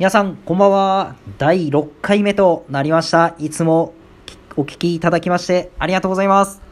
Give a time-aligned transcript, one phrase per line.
[0.00, 1.16] 皆さん、こんばんは。
[1.36, 3.34] 第6回目となりました。
[3.38, 3.92] いつも
[4.56, 6.62] お聞きいただきましてありがとうございます。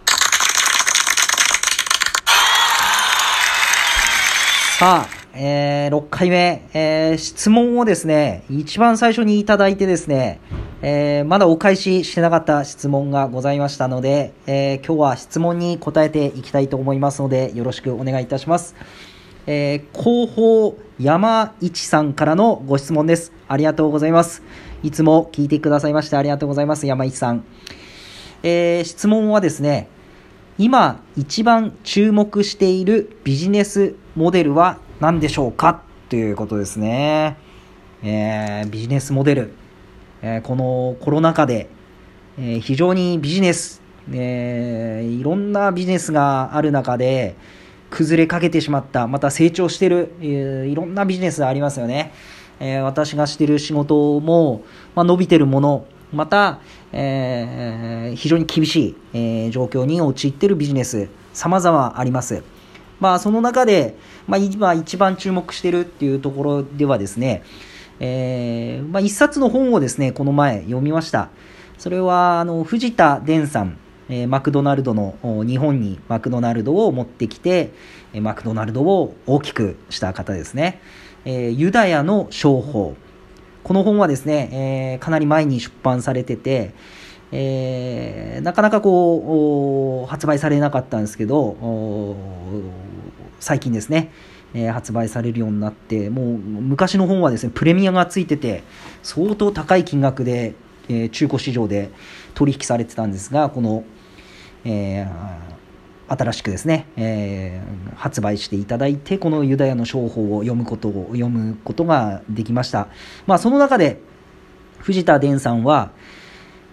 [4.78, 10.40] さあ、えー、6回目、えー、質問をですね、一番最初にいただいてですね、
[10.80, 18.74] えー、まだお返ししてなかった質問がございましたので、えー、今日は質問に答えていきたいと思いますので、よろしくお願いいたします。
[19.50, 23.32] えー、広報山一さんからのご質問です。
[23.48, 24.42] ありがとうございます。
[24.82, 26.86] いつも聞いてくださいましてありがとうございます。
[26.86, 27.44] 山一さん。
[28.42, 29.88] えー、質問はですね、
[30.58, 35.80] 今一番注目しているビジネスモデルは何でしょうか？
[36.10, 37.38] ということですね。
[38.02, 39.54] えー、ビジネスモデル。
[40.20, 41.70] えー、このコロナ禍で、
[42.38, 43.80] え、非常にビジネス、
[44.12, 47.34] えー、いろんなビジネスがある中で、
[47.90, 52.12] 崩れかけてしまった、また成長してる、えー、いろんなビジネスありますよね。
[52.60, 54.62] えー、私がしてる仕事も、
[54.94, 56.60] まあ、伸びてるもの、また、
[56.92, 62.42] えー、非常に厳しい、えー、状況に陥っているビジネス、様々あります。
[63.00, 67.42] まあ、その中で、まあ、今一番注目してるっていうところではですね、
[68.00, 71.30] えー、まあ、一冊の本をですね、この前読みました。
[71.78, 73.76] それは、あの、藤田伝さん、
[74.08, 75.16] えー、マクドナルドの
[75.46, 77.72] 日本にマクドナルドを持ってきて、
[78.12, 80.80] えマクドナルドを大きくした方ですね。
[81.24, 82.96] えー、ユダヤの商法。
[83.64, 86.72] この本はですね、えー、かなり前に出版されてて、
[87.32, 92.16] えー、なかなかこう、発売されなかったんですけど、
[93.40, 94.10] 最近ですね、
[94.54, 98.62] え、発売されるようになって、もう昔の本はですね、プレミアがついてて、
[99.02, 100.54] 相当高い金額で、
[100.88, 101.90] え、中古市場で
[102.34, 103.84] 取引されてたんですが、この、
[104.64, 112.88] えー、新しくですね、えー、発売していただいて、このユダヤの商法を読むことを、読むことができました。
[113.26, 114.00] まあ、その中で、
[114.78, 115.90] 藤田伝さんは、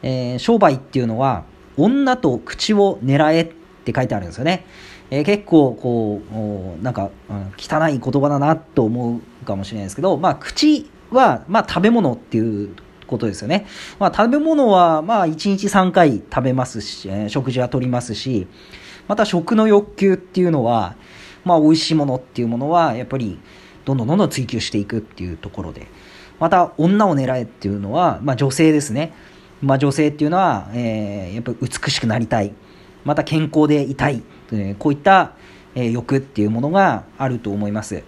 [0.01, 1.43] えー、商売っていうのは、
[1.77, 3.45] 女と口を狙えっ
[3.83, 4.65] て書いてあるんですよね。
[5.11, 6.21] えー、結構、こ
[6.79, 13.65] う、なんか、うん、汚い言葉だなと思うかもしれないですけど、まあ、口は、まあ、食べ物っていうことですよね。
[13.99, 18.47] まあ、食べ物は、まあ、1日3回食べますし、えー、食事はとりますし、
[19.07, 20.95] また食の欲求っていうのは、
[21.43, 23.39] まあ、美味しいものっていうものは、やっぱり、
[23.85, 25.87] どんどんどんどん追求していくっていうところで。
[26.39, 29.13] また、女を狙えっていうのは、まあ、女性ですね。
[29.61, 32.53] まあ、女性っていうのは、えー、やっぱり美しくなりたい。
[33.03, 34.23] また健康でいたい。
[34.51, 35.33] えー、こういった、
[35.75, 38.03] えー、欲っていうものがあると思います。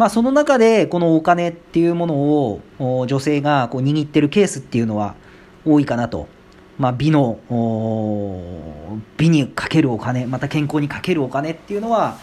[0.00, 5.14] まあ、その中で、このお金っていうものを、女性がこう握ってるケースっていうのは
[5.66, 6.26] 多いかなと。
[6.78, 7.38] まあ、美の、
[9.18, 12.16] 美にかけるお金、また健康にかけるお金っていうのは、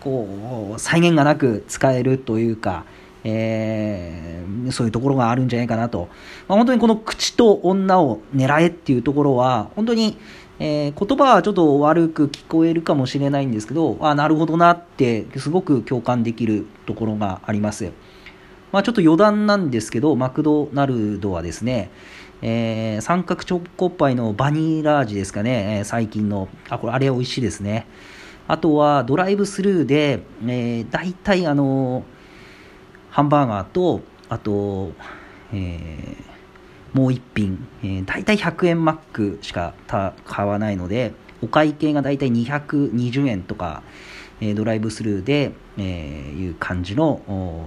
[0.00, 2.84] こう、際限がなく使えるというか、
[3.26, 6.10] えー、そういうところがあるんじゃないかなと。
[6.46, 10.18] まあ、本当にこの口と女を狙えっていうところは、本当に、
[10.58, 17.92] えー、言葉はちょっと悪く聞こえるかもしれないんですけど、あなるほどなって、すごく共感できるところがあります。
[18.72, 21.90] まあ、ちょっと余談なんですけど、マクドナルドはですね、
[22.42, 27.86] えー、三角チョコパイのバニラ味ですかね、えー、最近の、あ、これ、あれ美味しいですね。
[28.48, 32.04] あとは、ドライブスルーで、えー、大体、あの
[33.10, 34.92] ハンバーガーと、あと、
[35.52, 36.33] えー、
[36.94, 39.74] もう一品、えー、大体100円マックしか
[40.24, 41.12] 買わないので、
[41.42, 43.82] お会計が大体220円とか、
[44.40, 47.20] えー、ドライブスルーで、えー、いう感じの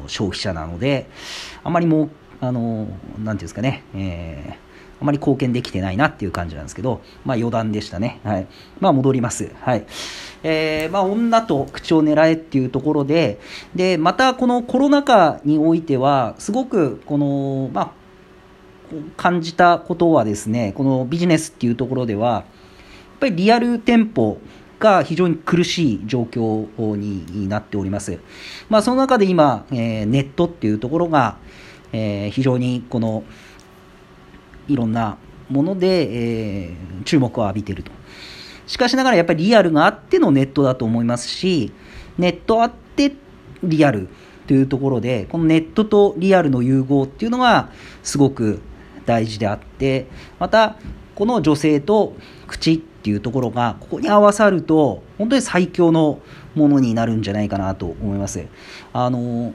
[0.08, 1.10] 消費者なので、
[1.64, 8.20] あまりもう、あのなんていうんですかね、えー、あまり貢献できてないなっていう感じなんですけど、まあ余談でしたね。
[8.24, 8.48] はい。
[8.80, 9.52] まあ戻ります。
[9.62, 9.86] はい。
[10.44, 13.40] えー、まあ女と口を狙えっていうところで、
[13.76, 17.92] で、またこのコロナ禍においては、すごくこの、まあ、
[19.16, 22.44] 感じたことはですね、このビジネスっていうところでは、やっ
[23.20, 24.40] ぱりリアル店舗
[24.80, 28.20] が非常に苦しい状況になっております。
[28.70, 31.38] まあその中で今、えー、ネットっていうところが、
[31.92, 33.24] えー、非常にこの
[34.68, 35.18] いろんな
[35.50, 37.92] もので、えー、注目を浴びていると。
[38.68, 41.72] しかしながらやっぱりリアルがあってのネットだと思いますし、
[42.18, 43.13] ネットあって
[43.63, 44.10] リアル
[44.45, 47.69] というところで、このネットとリアルの融合っていうのが
[48.04, 48.60] すごく
[49.07, 50.06] 大事であって、
[50.38, 50.75] また
[51.15, 52.15] この女性と
[52.45, 56.19] 口っていうところがここに合わさると本当に最強の
[56.54, 58.45] ものになるんじゃないかなと思います。
[58.94, 59.54] あの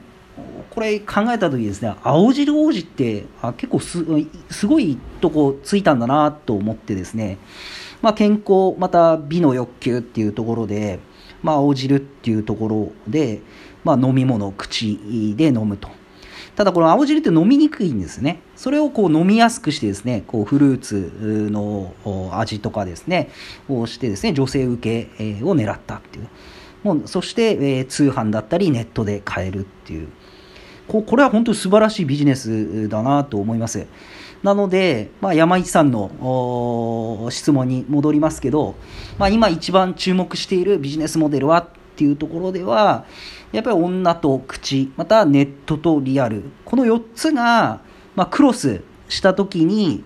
[0.71, 4.03] これ考えた時ですね、青汁王子ってあ結構す
[4.65, 7.37] ごいとこついたんだなと思ってですね、
[8.01, 10.99] まあ、健康、また美の欲求っていうところで、
[11.43, 13.41] まあ、青汁っていうところで、
[13.83, 14.99] まあ、飲み物、口
[15.37, 15.89] で飲むと。
[16.55, 18.41] ただこの青汁って飲みにくいんですね。
[18.55, 21.93] それをこう飲みやすくしてですね、こうフルーツの
[22.33, 23.29] 味とかですね、
[23.67, 26.27] をしてですね、女性受けを狙ったっていう。
[26.83, 30.09] もうそして、えー、通販だったりネットで買えるっていう。
[30.87, 33.87] ここれは本当に素晴らしいビジネスだなと思います。
[34.43, 38.75] なので、まあ、山市さんの質問に戻りますけど、
[39.17, 43.05] まあ、今一番注目しているビジネスモデルはっていうところでは、
[43.51, 47.81] やっぱり女と口、またネットとリアル、この4つが、
[48.15, 50.03] まあ、クロスしたときに、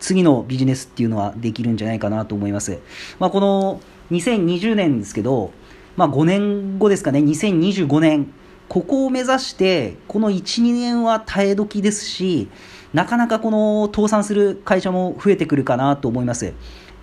[0.00, 2.78] 次のビジネスっていうのはできるんじゃないかなと思います。
[3.18, 3.80] まあ、この
[4.10, 5.52] 2020年ですけど、
[5.96, 8.32] まあ、5年後ですかね、2025年、
[8.68, 12.48] ここを目指して、この1、2年は耐え時ですし、
[12.92, 16.54] なかなかこの倒産する会社も増えてくるかなと思います。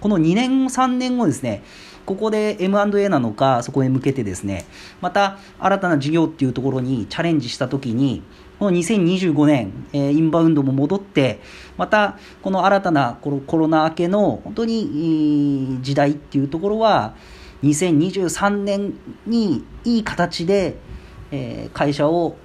[0.01, 1.63] この2年、3年後ですね、
[2.05, 4.65] ここで M&A なのか、そこへ向けてですね、
[5.01, 8.23] また新たな事業っていうところにチャレンジしたときに、
[8.59, 11.39] この2025年、えー、インバウンドも戻って、
[11.77, 17.15] またこの新たなコロコロナ明けの本当に時代っていうところは、
[17.63, 18.93] 2023年
[19.25, 20.75] にいい形で、
[21.31, 22.35] えー、会社を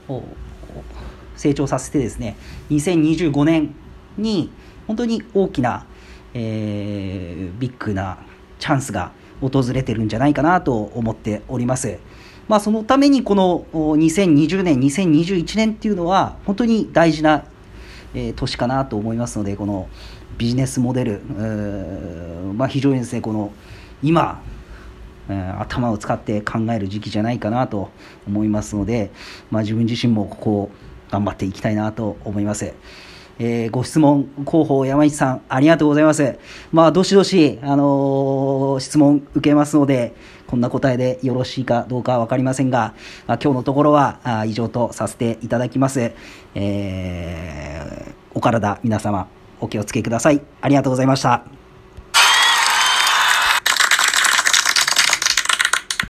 [1.36, 2.36] 成長させてですね、
[2.70, 3.74] 2025年
[4.16, 4.50] に
[4.86, 5.86] 本当に大きな、
[6.34, 8.18] えー、ビッグな
[8.58, 11.98] チャンスが訪れてるんじゃないかなと思っております。
[12.48, 17.44] まあ、そのためにこの2020年、2021年っていうのは本当に大事な、
[18.36, 19.88] 年かなと思いますので、この
[20.38, 21.20] ビジネスモデル、
[22.54, 23.52] まあ、非常にですね、この
[24.02, 24.40] 今、
[25.28, 27.90] 頭を使って考える時期じゃないかなと
[28.26, 29.10] 思いますので、
[29.50, 30.70] まあ、自分自身もここを
[31.10, 32.72] 頑張っていきたいなと思います。
[33.38, 36.38] えー、ご質問、広報山市さん、ありがとうございます。
[36.72, 40.14] まあ、どしどし、あのー、質問受けますので、
[40.46, 42.94] こんな答えでよろしいかどうかわかりませんが、
[43.26, 46.12] まあ、今日のところはあ以上とさせていただきます。
[46.54, 49.28] えー、お体、皆様、
[49.60, 50.40] お気をつけください。
[50.60, 51.57] ありがとうございました。